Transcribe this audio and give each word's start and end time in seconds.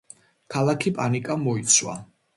ქალაქი 0.55 0.95
პანიკამ 0.97 1.47
მოიცვა. 1.49 1.99